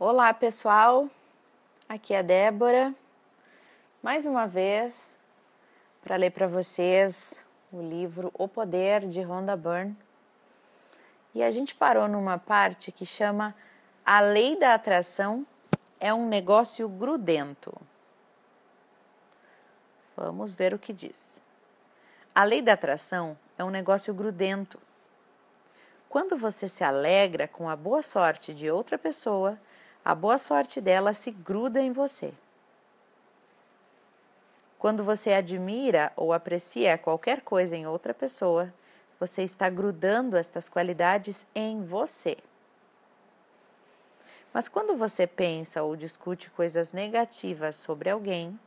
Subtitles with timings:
[0.00, 1.10] Olá, pessoal.
[1.88, 2.94] Aqui é a Débora.
[4.00, 5.18] Mais uma vez
[6.04, 9.96] para ler para vocês o livro O Poder de Rhonda Byrne.
[11.34, 13.52] E a gente parou numa parte que chama
[14.06, 15.44] A Lei da Atração
[15.98, 17.74] é um negócio grudento.
[20.16, 21.42] Vamos ver o que diz.
[22.32, 24.78] A lei da atração é um negócio grudento.
[26.08, 29.58] Quando você se alegra com a boa sorte de outra pessoa,
[30.08, 32.32] a boa sorte dela se gruda em você.
[34.78, 38.72] Quando você admira ou aprecia qualquer coisa em outra pessoa,
[39.20, 42.38] você está grudando estas qualidades em você.
[44.50, 48.58] Mas quando você pensa ou discute coisas negativas sobre alguém,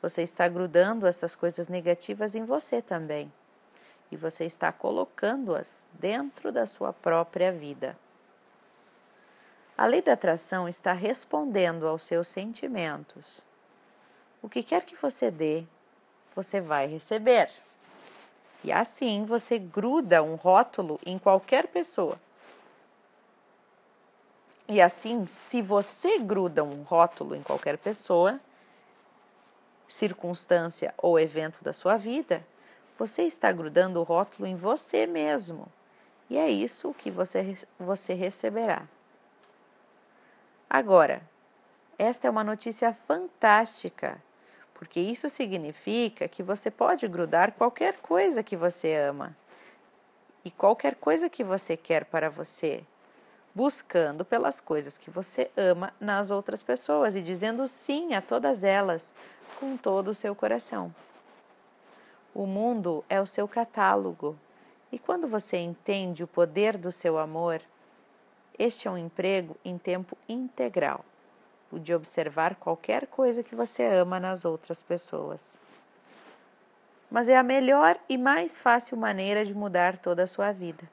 [0.00, 3.32] você está grudando essas coisas negativas em você também.
[4.08, 7.98] E você está colocando-as dentro da sua própria vida.
[9.80, 13.42] A lei da atração está respondendo aos seus sentimentos.
[14.42, 15.64] O que quer que você dê,
[16.36, 17.48] você vai receber.
[18.62, 22.20] E assim você gruda um rótulo em qualquer pessoa.
[24.68, 28.38] E assim, se você gruda um rótulo em qualquer pessoa,
[29.88, 32.46] circunstância ou evento da sua vida,
[32.98, 35.66] você está grudando o rótulo em você mesmo.
[36.28, 38.86] E é isso que você, você receberá.
[40.72, 41.20] Agora,
[41.98, 44.22] esta é uma notícia fantástica,
[44.72, 49.36] porque isso significa que você pode grudar qualquer coisa que você ama
[50.44, 52.84] e qualquer coisa que você quer para você,
[53.52, 59.12] buscando pelas coisas que você ama nas outras pessoas e dizendo sim a todas elas
[59.58, 60.94] com todo o seu coração.
[62.32, 64.38] O mundo é o seu catálogo,
[64.92, 67.60] e quando você entende o poder do seu amor,
[68.60, 71.02] este é um emprego em tempo integral,
[71.72, 75.58] o de observar qualquer coisa que você ama nas outras pessoas.
[77.10, 80.86] Mas é a melhor e mais fácil maneira de mudar toda a sua vida.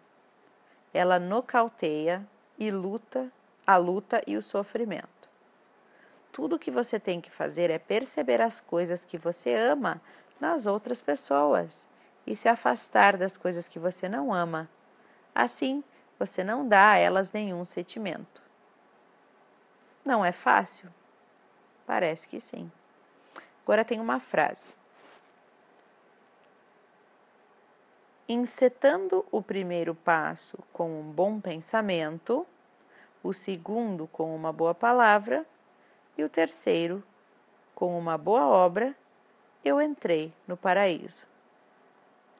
[0.93, 2.25] Ela nocauteia
[2.57, 3.29] e luta
[3.65, 5.27] a luta e o sofrimento.
[6.31, 10.01] Tudo o que você tem que fazer é perceber as coisas que você ama
[10.39, 11.85] nas outras pessoas
[12.25, 14.69] e se afastar das coisas que você não ama.
[15.35, 15.83] Assim,
[16.19, 18.41] você não dá a elas nenhum sentimento.
[20.03, 20.89] Não é fácil?
[21.85, 22.71] Parece que sim.
[23.63, 24.73] Agora tem uma frase.
[28.29, 32.45] Encetando o primeiro passo com um bom pensamento,
[33.23, 35.45] o segundo com uma boa palavra
[36.17, 37.03] e o terceiro
[37.75, 38.95] com uma boa obra,
[39.63, 41.25] eu entrei no paraíso.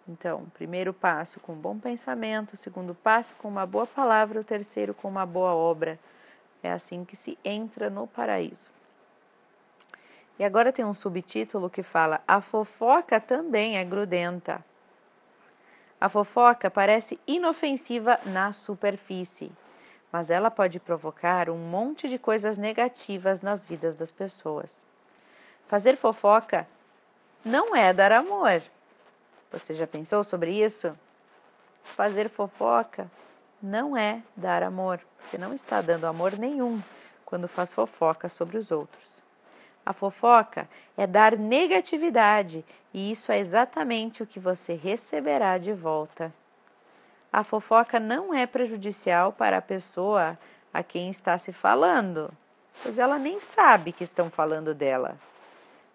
[0.07, 4.93] Então, primeiro passo com um bom pensamento, segundo passo com uma boa palavra, o terceiro
[4.93, 5.99] com uma boa obra.
[6.63, 8.69] É assim que se entra no paraíso.
[10.39, 14.63] E agora tem um subtítulo que fala: A fofoca também é grudenta.
[15.99, 19.51] A fofoca parece inofensiva na superfície,
[20.11, 24.85] mas ela pode provocar um monte de coisas negativas nas vidas das pessoas.
[25.65, 26.67] Fazer fofoca
[27.43, 28.61] não é dar amor,
[29.51, 30.97] você já pensou sobre isso?
[31.83, 33.09] Fazer fofoca
[33.61, 34.99] não é dar amor.
[35.19, 36.81] Você não está dando amor nenhum
[37.25, 39.23] quando faz fofoca sobre os outros.
[39.85, 46.33] A fofoca é dar negatividade e isso é exatamente o que você receberá de volta.
[47.31, 50.37] A fofoca não é prejudicial para a pessoa
[50.73, 52.31] a quem está se falando,
[52.83, 55.17] pois ela nem sabe que estão falando dela.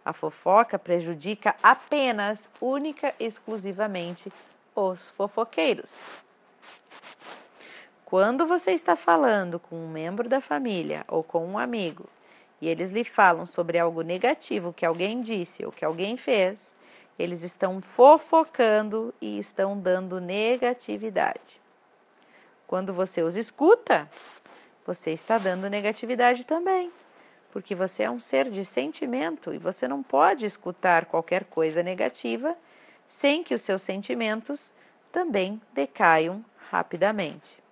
[0.05, 4.33] A fofoca prejudica apenas, única e exclusivamente
[4.75, 6.01] os fofoqueiros.
[8.05, 12.07] Quando você está falando com um membro da família ou com um amigo
[12.61, 16.75] e eles lhe falam sobre algo negativo que alguém disse ou que alguém fez,
[17.19, 21.61] eles estão fofocando e estão dando negatividade.
[22.67, 24.11] Quando você os escuta,
[24.85, 26.91] você está dando negatividade também
[27.53, 32.57] porque você é um ser de sentimento e você não pode escutar qualquer coisa negativa
[33.07, 34.73] sem que os seus sentimentos
[35.13, 37.63] também decaiam rapidamente.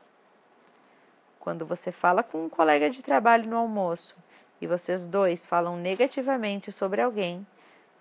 [1.41, 4.15] Quando você fala com um colega de trabalho no almoço
[4.61, 7.47] e vocês dois falam negativamente sobre alguém,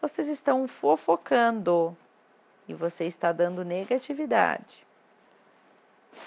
[0.01, 1.95] vocês estão fofocando
[2.67, 4.88] e você está dando negatividade.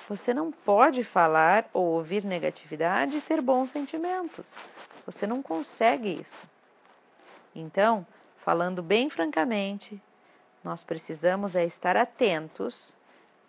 [0.08, 4.52] Você não pode falar ou ouvir negatividade e ter bons sentimentos.
[5.06, 6.42] Você não consegue isso.
[7.54, 8.06] Então,
[8.38, 10.02] falando bem francamente,
[10.64, 12.94] nós precisamos é estar atentos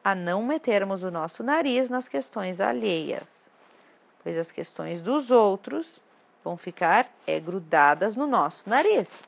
[0.03, 3.49] a não metermos o nosso nariz nas questões alheias,
[4.21, 6.01] pois as questões dos outros
[6.43, 9.23] vão ficar é, grudadas no nosso nariz.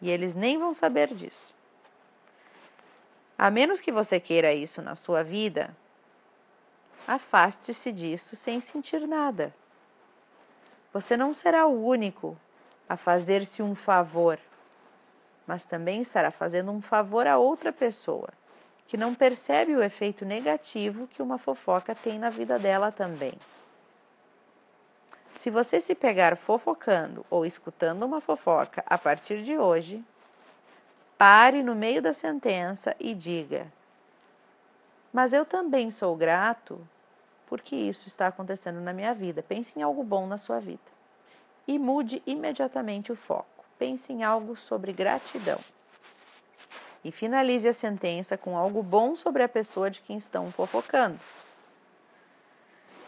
[0.00, 1.52] E eles nem vão saber disso.
[3.38, 5.70] A menos que você queira isso na sua vida,
[7.06, 9.54] afaste-se disso sem sentir nada.
[10.92, 12.36] Você não será o único
[12.88, 14.40] a fazer-se um favor,
[15.46, 18.28] mas também estará fazendo um favor a outra pessoa,
[18.88, 23.34] que não percebe o efeito negativo que uma fofoca tem na vida dela também.
[25.32, 30.04] Se você se pegar fofocando ou escutando uma fofoca a partir de hoje,
[31.18, 33.66] pare no meio da sentença e diga:
[35.12, 36.80] Mas eu também sou grato
[37.48, 39.42] porque isso está acontecendo na minha vida.
[39.42, 40.98] Pense em algo bom na sua vida.
[41.66, 43.64] E mude imediatamente o foco.
[43.78, 45.58] Pense em algo sobre gratidão.
[47.02, 51.18] E finalize a sentença com algo bom sobre a pessoa de quem estão fofocando.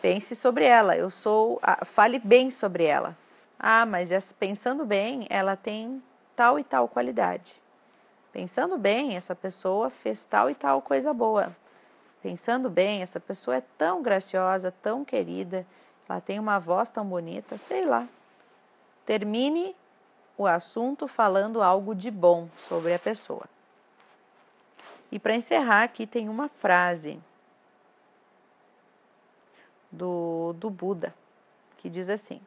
[0.00, 0.96] Pense sobre ela.
[0.96, 1.58] Eu sou.
[1.62, 3.16] Ah, fale bem sobre ela.
[3.58, 6.02] Ah, mas pensando bem, ela tem
[6.34, 7.60] tal e tal qualidade.
[8.32, 11.54] Pensando bem, essa pessoa fez tal e tal coisa boa.
[12.22, 15.66] Pensando bem, essa pessoa é tão graciosa, tão querida,
[16.08, 18.06] ela tem uma voz tão bonita, sei lá.
[19.06, 19.74] Termine
[20.36, 23.44] o assunto falando algo de bom sobre a pessoa.
[25.10, 27.20] E para encerrar, aqui tem uma frase
[29.90, 31.14] do, do Buda,
[31.78, 32.40] que diz assim: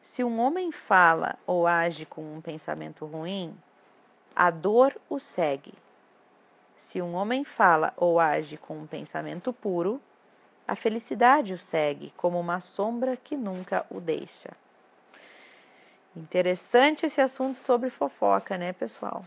[0.00, 3.56] Se um homem fala ou age com um pensamento ruim,
[4.40, 5.74] a dor o segue.
[6.74, 10.00] Se um homem fala ou age com um pensamento puro,
[10.66, 14.48] a felicidade o segue como uma sombra que nunca o deixa.
[16.16, 19.26] Interessante esse assunto sobre fofoca, né, pessoal?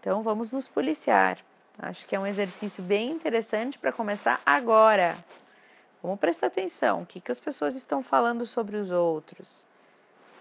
[0.00, 1.38] Então vamos nos policiar.
[1.78, 5.16] Acho que é um exercício bem interessante para começar agora.
[6.02, 7.00] Vamos prestar atenção.
[7.00, 9.64] O que, que as pessoas estão falando sobre os outros?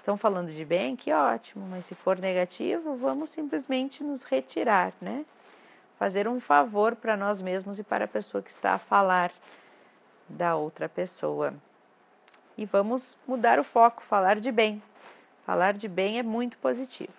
[0.03, 0.97] Estão falando de bem?
[0.97, 1.65] Que ótimo.
[1.65, 5.23] Mas se for negativo, vamos simplesmente nos retirar, né?
[5.97, 9.31] Fazer um favor para nós mesmos e para a pessoa que está a falar
[10.27, 11.53] da outra pessoa.
[12.57, 14.83] E vamos mudar o foco, falar de bem.
[15.45, 17.13] Falar de bem é muito positivo.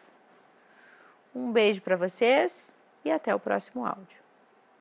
[1.34, 4.23] Um beijo para vocês e até o próximo áudio.